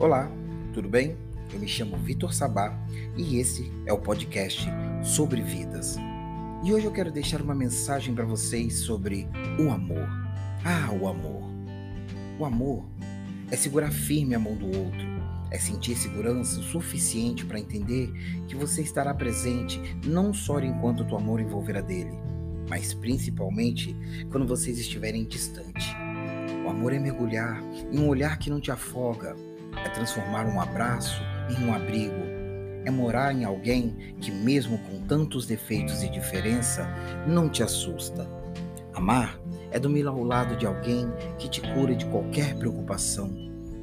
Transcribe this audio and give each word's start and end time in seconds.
Olá, 0.00 0.30
tudo 0.72 0.88
bem? 0.88 1.16
Eu 1.52 1.58
me 1.58 1.66
chamo 1.66 1.96
Vitor 1.96 2.32
Sabá 2.32 2.72
e 3.16 3.40
esse 3.40 3.68
é 3.84 3.92
o 3.92 3.98
podcast 3.98 4.64
sobre 5.02 5.42
vidas. 5.42 5.96
E 6.64 6.72
hoje 6.72 6.86
eu 6.86 6.92
quero 6.92 7.10
deixar 7.10 7.42
uma 7.42 7.52
mensagem 7.52 8.14
para 8.14 8.24
vocês 8.24 8.78
sobre 8.78 9.26
o 9.58 9.72
amor. 9.72 10.08
Ah, 10.64 10.92
o 10.92 11.08
amor. 11.08 11.42
O 12.38 12.44
amor 12.44 12.84
é 13.50 13.56
segurar 13.56 13.90
firme 13.90 14.36
a 14.36 14.38
mão 14.38 14.54
do 14.54 14.66
outro, 14.66 15.04
é 15.50 15.58
sentir 15.58 15.96
segurança 15.96 16.60
o 16.60 16.62
suficiente 16.62 17.44
para 17.44 17.58
entender 17.58 18.12
que 18.46 18.54
você 18.54 18.82
estará 18.82 19.12
presente 19.12 19.80
não 20.06 20.32
só 20.32 20.60
enquanto 20.60 21.00
o 21.00 21.16
amor 21.16 21.40
envolverá 21.40 21.80
dele, 21.80 22.16
mas 22.68 22.94
principalmente 22.94 23.96
quando 24.30 24.46
vocês 24.46 24.78
estiverem 24.78 25.24
distantes. 25.24 25.88
O 26.64 26.68
amor 26.68 26.92
é 26.92 27.00
mergulhar 27.00 27.60
em 27.90 27.98
um 27.98 28.06
olhar 28.06 28.38
que 28.38 28.48
não 28.48 28.60
te 28.60 28.70
afoga, 28.70 29.34
é 29.84 29.88
transformar 29.90 30.46
um 30.46 30.60
abraço 30.60 31.22
em 31.50 31.64
um 31.64 31.74
abrigo, 31.74 32.28
é 32.84 32.90
morar 32.90 33.34
em 33.34 33.44
alguém 33.44 34.14
que, 34.20 34.30
mesmo 34.30 34.78
com 34.78 35.00
tantos 35.02 35.46
defeitos 35.46 36.02
e 36.02 36.08
diferença, 36.08 36.88
não 37.26 37.48
te 37.48 37.62
assusta. 37.62 38.28
Amar 38.94 39.38
é 39.70 39.78
dormir 39.78 40.06
ao 40.06 40.22
lado 40.22 40.56
de 40.56 40.66
alguém 40.66 41.06
que 41.38 41.48
te 41.48 41.60
cura 41.60 41.94
de 41.94 42.06
qualquer 42.06 42.56
preocupação. 42.56 43.30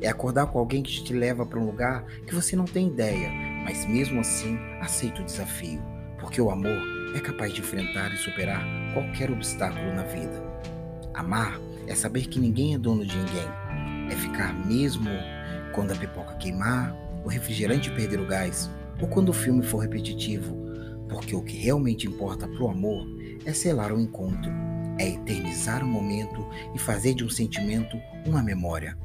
É 0.02 0.08
acordar 0.08 0.48
com 0.48 0.60
alguém 0.60 0.84
que 0.84 1.04
te 1.04 1.14
leva 1.14 1.46
para 1.46 1.60
um 1.60 1.66
lugar 1.66 2.06
que 2.28 2.36
você 2.36 2.56
não 2.56 2.66
tem 2.66 2.88
ideia, 2.88 3.30
mas 3.64 3.86
mesmo 3.86 4.20
assim 4.20 4.58
aceita 4.82 5.22
o 5.22 5.26
desafio, 5.26 5.82
porque 6.20 6.42
o 6.42 6.50
amor 6.50 6.82
é 7.16 7.20
capaz 7.20 7.54
de 7.54 7.62
enfrentar 7.62 8.14
e 8.14 8.18
superar 8.18 8.64
qualquer 8.94 9.32
obstáculo 9.32 9.94
na 9.94 10.04
vida. 10.04 10.44
Amar 11.14 11.60
é 11.88 11.96
saber 11.96 12.28
que 12.28 12.40
ninguém 12.40 12.74
é 12.76 12.78
dono 12.78 13.06
de 13.06 13.16
ninguém, 13.16 13.48
é 14.12 14.16
ficar 14.16 14.54
mesmo 14.66 15.10
quando 15.76 15.91
a 15.91 15.95
pipoca 15.95 16.34
queimar, 16.35 16.95
o 17.26 17.27
refrigerante 17.27 17.91
perder 17.91 18.21
o 18.21 18.26
gás 18.26 18.71
ou 19.01 19.09
quando 19.09 19.29
o 19.29 19.34
filme 19.34 19.62
for 19.62 19.79
repetitivo, 19.79 20.55
porque 21.09 21.35
o 21.35 21.43
que 21.43 21.57
realmente 21.57 22.07
importa 22.07 22.48
para 22.48 22.63
o 22.63 22.70
amor 22.70 23.05
é 23.45 23.51
selar 23.51 23.91
o 23.91 23.99
encontro, 23.99 24.49
é 24.98 25.09
eternizar 25.09 25.84
o 25.84 25.87
momento 25.87 26.48
e 26.73 26.79
fazer 26.79 27.13
de 27.13 27.26
um 27.26 27.29
sentimento 27.29 27.98
uma 28.26 28.41
memória. 28.41 28.98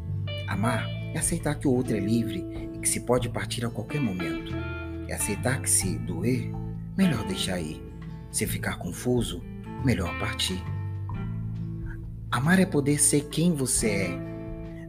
Amar 0.46 0.88
é 1.12 1.18
aceitar 1.18 1.56
que 1.56 1.66
o 1.66 1.72
outro 1.72 1.96
é 1.96 2.00
livre 2.00 2.46
e 2.72 2.78
que 2.78 2.88
se 2.88 3.00
pode 3.00 3.28
partir 3.28 3.66
a 3.66 3.70
qualquer 3.70 4.00
momento. 4.00 4.52
É 5.08 5.14
aceitar 5.14 5.60
que 5.60 5.68
se 5.68 5.98
doer, 5.98 6.52
melhor 6.96 7.26
deixar 7.26 7.60
ir. 7.60 7.82
Se 8.30 8.46
ficar 8.46 8.78
confuso, 8.78 9.42
melhor 9.84 10.16
partir. 10.20 10.62
Amar 12.30 12.60
é 12.60 12.66
poder 12.66 13.00
ser 13.00 13.22
quem 13.24 13.52
você 13.52 13.88
é 13.88 14.29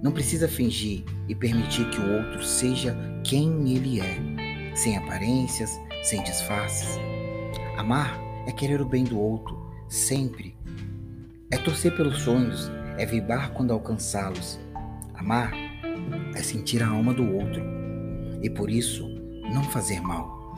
não 0.01 0.11
precisa 0.11 0.47
fingir 0.47 1.03
e 1.27 1.35
permitir 1.35 1.89
que 1.89 1.99
o 1.99 2.17
outro 2.17 2.43
seja 2.43 2.97
quem 3.23 3.75
ele 3.75 3.99
é, 3.99 4.75
sem 4.75 4.97
aparências, 4.97 5.79
sem 6.01 6.23
disfarces. 6.23 6.97
Amar 7.77 8.19
é 8.47 8.51
querer 8.51 8.81
o 8.81 8.85
bem 8.85 9.03
do 9.03 9.19
outro, 9.19 9.59
sempre. 9.87 10.55
É 11.51 11.57
torcer 11.57 11.95
pelos 11.95 12.19
sonhos, 12.19 12.71
é 12.97 13.05
vibrar 13.05 13.51
quando 13.51 13.71
alcançá-los. 13.71 14.59
Amar 15.13 15.53
é 16.35 16.41
sentir 16.41 16.81
a 16.81 16.87
alma 16.87 17.13
do 17.13 17.35
outro 17.35 17.61
e 18.41 18.49
por 18.49 18.69
isso 18.69 19.07
não 19.53 19.63
fazer 19.65 20.01
mal. 20.01 20.55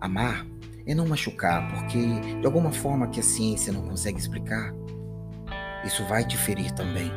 Amar 0.00 0.44
é 0.84 0.94
não 0.94 1.06
machucar, 1.06 1.70
porque 1.70 1.98
de 2.40 2.44
alguma 2.44 2.72
forma 2.72 3.06
que 3.08 3.20
a 3.20 3.22
ciência 3.22 3.72
não 3.72 3.82
consegue 3.82 4.18
explicar, 4.18 4.74
isso 5.84 6.04
vai 6.06 6.26
te 6.26 6.36
ferir 6.36 6.72
também. 6.72 7.12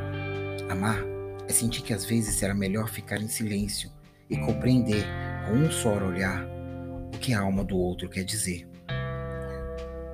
Amar 0.69 1.14
é 1.47 1.53
sentir 1.53 1.81
que 1.81 1.93
às 1.93 2.05
vezes 2.05 2.35
será 2.35 2.53
melhor 2.53 2.89
ficar 2.89 3.21
em 3.21 3.27
silêncio 3.27 3.89
e 4.29 4.37
compreender 4.37 5.05
com 5.45 5.53
um 5.53 5.71
só 5.71 5.95
olhar 5.97 6.45
o 7.13 7.17
que 7.17 7.33
a 7.33 7.39
alma 7.39 7.63
do 7.63 7.77
outro 7.77 8.09
quer 8.09 8.23
dizer. 8.23 8.67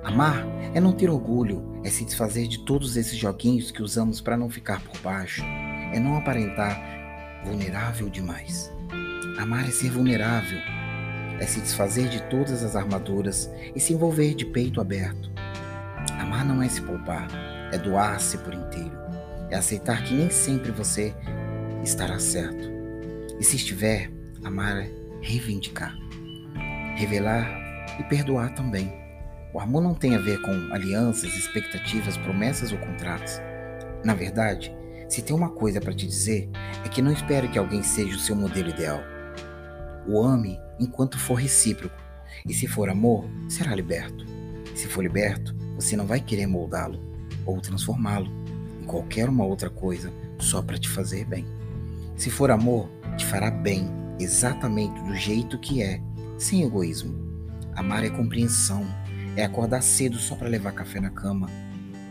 Amar 0.04 0.44
é 0.74 0.80
não 0.80 0.92
ter 0.92 1.08
orgulho, 1.08 1.80
é 1.84 1.88
se 1.88 2.04
desfazer 2.04 2.48
de 2.48 2.64
todos 2.64 2.96
esses 2.96 3.16
joguinhos 3.16 3.70
que 3.70 3.82
usamos 3.82 4.20
para 4.20 4.36
não 4.36 4.50
ficar 4.50 4.80
por 4.82 4.98
baixo, 5.00 5.42
é 5.42 5.98
não 5.98 6.16
aparentar 6.16 7.42
vulnerável 7.44 8.08
demais. 8.10 8.70
Amar 9.38 9.66
é 9.66 9.70
ser 9.70 9.90
vulnerável, 9.90 10.58
é 11.38 11.46
se 11.46 11.60
desfazer 11.60 12.08
de 12.08 12.20
todas 12.24 12.62
as 12.62 12.76
armaduras 12.76 13.50
e 13.74 13.80
se 13.80 13.94
envolver 13.94 14.34
de 14.34 14.44
peito 14.44 14.80
aberto. 14.80 15.30
Amar 16.18 16.44
não 16.44 16.62
é 16.62 16.68
se 16.68 16.82
poupar, 16.82 17.28
é 17.72 17.78
doar-se 17.78 18.36
por 18.38 18.52
inteiro 18.52 19.02
é 19.52 19.56
aceitar 19.56 20.02
que 20.02 20.14
nem 20.14 20.30
sempre 20.30 20.70
você 20.70 21.14
estará 21.84 22.18
certo. 22.18 22.72
E 23.38 23.44
se 23.44 23.56
estiver, 23.56 24.10
amar 24.42 24.78
é 24.78 24.90
reivindicar, 25.20 25.94
revelar 26.96 27.46
e 28.00 28.02
perdoar 28.04 28.54
também. 28.54 28.90
O 29.52 29.60
amor 29.60 29.82
não 29.82 29.94
tem 29.94 30.16
a 30.16 30.18
ver 30.18 30.40
com 30.40 30.50
alianças, 30.72 31.34
expectativas, 31.36 32.16
promessas 32.16 32.72
ou 32.72 32.78
contratos. 32.78 33.40
Na 34.02 34.14
verdade, 34.14 34.74
se 35.06 35.20
tem 35.20 35.36
uma 35.36 35.50
coisa 35.50 35.82
para 35.82 35.92
te 35.92 36.06
dizer, 36.06 36.48
é 36.82 36.88
que 36.88 37.02
não 37.02 37.12
espere 37.12 37.48
que 37.48 37.58
alguém 37.58 37.82
seja 37.82 38.16
o 38.16 38.20
seu 38.20 38.34
modelo 38.34 38.70
ideal. 38.70 39.00
O 40.08 40.22
ame 40.22 40.58
enquanto 40.80 41.18
for 41.18 41.34
recíproco, 41.34 41.94
e 42.48 42.54
se 42.54 42.66
for 42.66 42.88
amor, 42.88 43.28
será 43.50 43.74
liberto. 43.74 44.24
Se 44.74 44.88
for 44.88 45.02
liberto, 45.02 45.54
você 45.74 45.94
não 45.94 46.06
vai 46.06 46.20
querer 46.20 46.46
moldá-lo 46.46 46.98
ou 47.44 47.60
transformá-lo 47.60 48.41
qualquer 48.92 49.26
uma 49.26 49.46
outra 49.46 49.70
coisa 49.70 50.12
só 50.38 50.60
para 50.60 50.76
te 50.76 50.86
fazer 50.86 51.24
bem. 51.24 51.46
Se 52.14 52.28
for 52.28 52.50
amor, 52.50 52.90
te 53.16 53.24
fará 53.24 53.50
bem 53.50 53.88
exatamente 54.20 55.00
do 55.00 55.14
jeito 55.14 55.58
que 55.58 55.82
é, 55.82 55.98
sem 56.36 56.62
egoísmo. 56.62 57.16
Amar 57.74 58.04
é 58.04 58.10
compreensão, 58.10 58.86
é 59.34 59.44
acordar 59.44 59.82
cedo 59.82 60.18
só 60.18 60.36
para 60.36 60.48
levar 60.48 60.72
café 60.72 61.00
na 61.00 61.08
cama, 61.08 61.48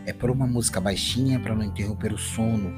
é 0.04 0.12
pôr 0.12 0.28
uma 0.32 0.46
música 0.46 0.80
baixinha 0.80 1.38
para 1.38 1.54
não 1.54 1.62
interromper 1.62 2.12
o 2.12 2.18
sono. 2.18 2.72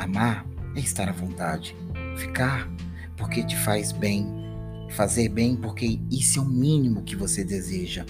Amar 0.00 0.44
é 0.74 0.80
estar 0.80 1.08
à 1.08 1.12
vontade, 1.12 1.76
ficar 2.16 2.68
porque 3.16 3.44
te 3.44 3.56
faz 3.56 3.92
bem, 3.92 4.26
fazer 4.90 5.28
bem 5.28 5.54
porque 5.54 6.00
isso 6.10 6.40
é 6.40 6.42
o 6.42 6.44
mínimo 6.44 7.04
que 7.04 7.14
você 7.14 7.44
deseja. 7.44 8.04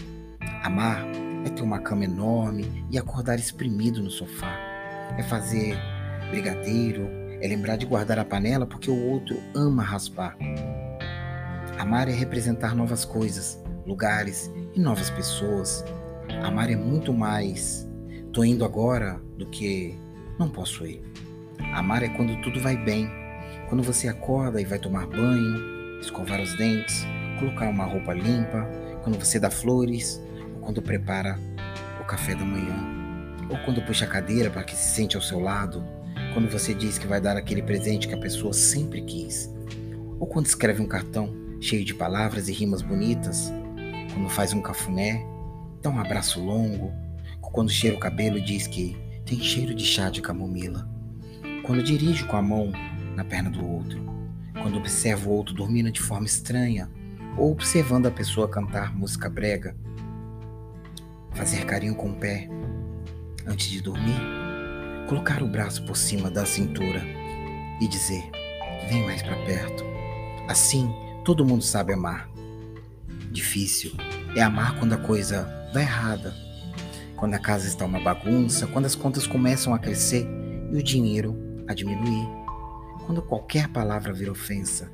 Amar 0.62 1.04
é 1.44 1.50
ter 1.50 1.62
uma 1.62 1.80
cama 1.80 2.06
enorme 2.06 2.86
e 2.90 2.96
acordar 2.96 3.38
espremido 3.38 4.02
no 4.02 4.10
sofá 4.10 4.71
é 5.18 5.22
fazer 5.22 5.76
brigadeiro, 6.30 7.08
é 7.40 7.48
lembrar 7.48 7.76
de 7.76 7.86
guardar 7.86 8.18
a 8.18 8.24
panela 8.24 8.66
porque 8.66 8.90
o 8.90 9.10
outro 9.10 9.36
ama 9.54 9.82
raspar. 9.82 10.36
Amar 11.78 12.08
é 12.08 12.12
representar 12.12 12.74
novas 12.74 13.04
coisas, 13.04 13.62
lugares 13.86 14.50
e 14.74 14.80
novas 14.80 15.10
pessoas. 15.10 15.84
Amar 16.42 16.70
é 16.70 16.76
muito 16.76 17.12
mais 17.12 17.88
tô 18.32 18.42
indo 18.44 18.64
agora 18.64 19.20
do 19.36 19.46
que 19.46 19.94
não 20.38 20.48
posso 20.48 20.86
ir. 20.86 21.02
Amar 21.74 22.02
é 22.02 22.08
quando 22.08 22.40
tudo 22.42 22.60
vai 22.60 22.76
bem, 22.76 23.10
quando 23.68 23.82
você 23.82 24.08
acorda 24.08 24.60
e 24.60 24.64
vai 24.64 24.78
tomar 24.78 25.06
banho, 25.06 26.00
escovar 26.00 26.40
os 26.40 26.56
dentes, 26.56 27.06
colocar 27.38 27.68
uma 27.68 27.84
roupa 27.84 28.14
limpa, 28.14 28.66
quando 29.02 29.18
você 29.18 29.38
dá 29.38 29.50
flores 29.50 30.20
ou 30.54 30.60
quando 30.60 30.80
prepara 30.80 31.38
o 32.00 32.04
café 32.04 32.34
da 32.34 32.44
manhã 32.44 32.91
ou 33.52 33.58
quando 33.58 33.82
puxa 33.82 34.06
a 34.06 34.08
cadeira 34.08 34.50
para 34.50 34.64
que 34.64 34.74
se 34.74 34.94
sente 34.94 35.14
ao 35.14 35.22
seu 35.22 35.38
lado, 35.38 35.84
quando 36.32 36.50
você 36.50 36.72
diz 36.72 36.96
que 36.96 37.06
vai 37.06 37.20
dar 37.20 37.36
aquele 37.36 37.60
presente 37.60 38.08
que 38.08 38.14
a 38.14 38.18
pessoa 38.18 38.54
sempre 38.54 39.02
quis, 39.02 39.52
ou 40.18 40.26
quando 40.26 40.46
escreve 40.46 40.80
um 40.80 40.86
cartão 40.86 41.30
cheio 41.60 41.84
de 41.84 41.92
palavras 41.92 42.48
e 42.48 42.52
rimas 42.52 42.80
bonitas, 42.80 43.52
quando 44.14 44.30
faz 44.30 44.54
um 44.54 44.62
cafuné, 44.62 45.22
dá 45.82 45.90
um 45.90 46.00
abraço 46.00 46.42
longo, 46.42 46.94
quando 47.42 47.70
cheira 47.70 47.94
o 47.94 48.00
cabelo 48.00 48.38
e 48.38 48.40
diz 48.40 48.66
que 48.66 48.96
tem 49.26 49.38
cheiro 49.38 49.74
de 49.74 49.84
chá 49.84 50.08
de 50.08 50.22
camomila, 50.22 50.88
quando 51.62 51.82
dirige 51.82 52.24
com 52.24 52.38
a 52.38 52.42
mão 52.42 52.72
na 53.14 53.22
perna 53.22 53.50
do 53.50 53.62
outro, 53.62 54.02
quando 54.62 54.78
observa 54.78 55.28
o 55.28 55.32
outro 55.32 55.54
dormindo 55.54 55.92
de 55.92 56.00
forma 56.00 56.24
estranha, 56.24 56.90
ou 57.36 57.52
observando 57.52 58.06
a 58.06 58.10
pessoa 58.10 58.48
cantar 58.48 58.96
música 58.96 59.28
brega, 59.28 59.76
fazer 61.34 61.66
carinho 61.66 61.94
com 61.94 62.08
o 62.08 62.14
pé, 62.14 62.48
antes 63.46 63.68
de 63.68 63.80
dormir, 63.80 64.20
colocar 65.08 65.42
o 65.42 65.48
braço 65.48 65.84
por 65.84 65.96
cima 65.96 66.30
da 66.30 66.46
cintura 66.46 67.02
e 67.80 67.88
dizer: 67.88 68.30
Vem 68.88 69.04
mais 69.04 69.22
para 69.22 69.36
perto. 69.44 69.84
Assim, 70.48 70.92
todo 71.24 71.44
mundo 71.44 71.62
sabe 71.62 71.92
amar. 71.92 72.28
Difícil 73.30 73.92
é 74.36 74.42
amar 74.42 74.78
quando 74.78 74.92
a 74.92 74.98
coisa 74.98 75.44
dá 75.72 75.80
errada, 75.80 76.34
quando 77.16 77.34
a 77.34 77.38
casa 77.38 77.66
está 77.66 77.84
uma 77.84 78.00
bagunça, 78.00 78.66
quando 78.66 78.86
as 78.86 78.94
contas 78.94 79.26
começam 79.26 79.72
a 79.74 79.78
crescer 79.78 80.26
e 80.70 80.76
o 80.76 80.82
dinheiro 80.82 81.36
a 81.68 81.74
diminuir, 81.74 82.28
quando 83.06 83.22
qualquer 83.22 83.68
palavra 83.68 84.12
vira 84.12 84.32
ofensa, 84.32 84.92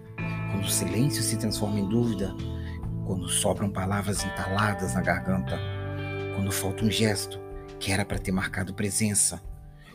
quando 0.50 0.65
o 0.65 0.71
silêncio 0.71 1.23
se 1.23 1.37
transforma 1.37 1.81
em 1.81 1.89
dúvida, 1.89 2.35
quando 3.06 3.29
sobram 3.29 3.71
palavras 3.71 4.25
entaladas 4.25 4.95
na 4.95 5.00
garganta, 5.00 5.59
quando 6.35 6.53
falta 6.53 6.85
um 6.85 6.91
gesto 6.91 7.48
que 7.79 7.93
era 7.93 8.05
para 8.05 8.19
ter 8.19 8.33
marcado 8.33 8.75
presença. 8.75 9.41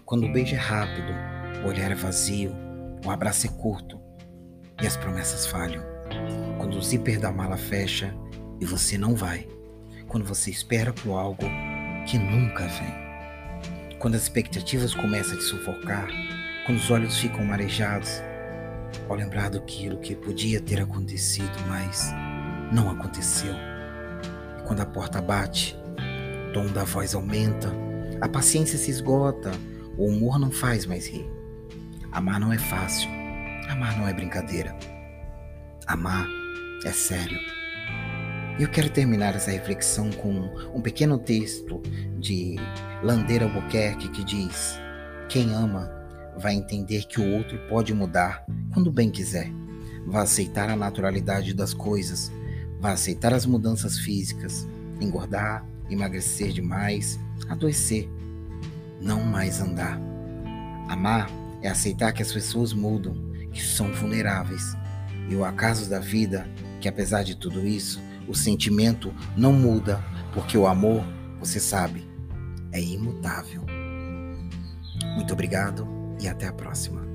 Quando 0.05 0.25
o 0.25 0.31
beijo 0.31 0.55
é 0.55 0.57
rápido, 0.57 1.11
o 1.63 1.67
olhar 1.67 1.91
é 1.91 1.95
vazio, 1.95 2.53
o 3.05 3.09
abraço 3.09 3.47
é 3.47 3.49
curto. 3.49 4.01
e 4.81 4.87
as 4.87 4.97
promessas 4.97 5.45
falham. 5.45 5.83
Quando 6.57 6.77
o 6.77 6.81
zíper 6.81 7.19
da 7.19 7.31
mala 7.31 7.57
fecha 7.57 8.13
e 8.59 8.65
você 8.65 8.97
não 8.97 9.15
vai. 9.15 9.47
Quando 10.07 10.25
você 10.25 10.49
espera 10.49 10.91
por 10.91 11.11
algo 11.17 11.43
que 12.07 12.17
nunca 12.17 12.67
vem. 12.67 13.97
Quando 13.99 14.15
as 14.15 14.23
expectativas 14.23 14.93
começam 14.93 15.35
a 15.35 15.37
te 15.37 15.43
sufocar. 15.43 16.07
Quando 16.65 16.77
os 16.77 16.89
olhos 16.89 17.17
ficam 17.17 17.45
marejados 17.45 18.21
ao 19.09 19.15
lembrar 19.15 19.49
daquilo 19.49 19.99
que 19.99 20.15
podia 20.15 20.59
ter 20.59 20.81
acontecido, 20.81 21.53
mas 21.67 22.11
não 22.71 22.89
aconteceu. 22.89 23.53
E 24.59 24.63
quando 24.63 24.81
a 24.81 24.85
porta 24.85 25.21
bate, 25.21 25.77
tom 26.53 26.67
da 26.67 26.83
voz 26.83 27.15
aumenta, 27.15 27.73
a 28.21 28.29
paciência 28.29 28.77
se 28.77 28.91
esgota, 28.91 29.51
o 29.97 30.05
humor 30.05 30.39
não 30.39 30.51
faz 30.51 30.85
mais 30.85 31.07
rir. 31.07 31.29
Amar 32.11 32.39
não 32.39 32.53
é 32.53 32.59
fácil, 32.59 33.09
amar 33.67 33.97
não 33.97 34.07
é 34.07 34.13
brincadeira. 34.13 34.73
Amar 35.87 36.27
é 36.85 36.91
sério. 36.91 37.39
Eu 38.59 38.69
quero 38.69 38.89
terminar 38.89 39.35
essa 39.35 39.49
reflexão 39.49 40.11
com 40.11 40.29
um 40.73 40.79
pequeno 40.79 41.17
texto 41.17 41.81
de 42.19 42.55
Landeira 43.01 43.45
Albuquerque 43.45 44.09
que 44.09 44.23
diz: 44.23 44.79
Quem 45.27 45.53
ama 45.55 45.91
vai 46.37 46.53
entender 46.53 47.05
que 47.07 47.19
o 47.19 47.33
outro 47.35 47.57
pode 47.67 47.93
mudar 47.93 48.45
quando 48.71 48.91
bem 48.91 49.09
quiser. 49.09 49.49
Vai 50.05 50.21
aceitar 50.21 50.69
a 50.69 50.75
naturalidade 50.75 51.53
das 51.53 51.73
coisas, 51.73 52.31
vai 52.79 52.93
aceitar 52.93 53.33
as 53.33 53.45
mudanças 53.45 53.97
físicas, 53.97 54.67
engordar, 55.01 55.65
emagrecer 55.89 56.51
demais, 56.51 57.19
adoecer, 57.49 58.09
não 59.01 59.23
mais 59.23 59.61
andar. 59.61 59.99
Amar 60.89 61.29
é 61.61 61.69
aceitar 61.69 62.11
que 62.11 62.21
as 62.21 62.31
pessoas 62.31 62.73
mudam, 62.73 63.15
que 63.51 63.61
são 63.61 63.91
vulneráveis. 63.93 64.75
E 65.29 65.35
o 65.35 65.45
acaso 65.45 65.89
da 65.89 65.99
vida, 65.99 66.47
que 66.81 66.89
apesar 66.89 67.23
de 67.23 67.35
tudo 67.35 67.65
isso, 67.65 68.01
o 68.27 68.35
sentimento 68.35 69.13
não 69.35 69.53
muda, 69.53 70.03
porque 70.33 70.57
o 70.57 70.67
amor, 70.67 71.03
você 71.39 71.59
sabe, 71.59 72.07
é 72.71 72.81
imutável. 72.81 73.65
Muito 75.15 75.33
obrigado 75.33 75.87
e 76.19 76.27
até 76.27 76.47
a 76.47 76.53
próxima. 76.53 77.12